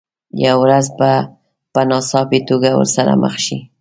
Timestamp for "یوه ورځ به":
0.45-1.11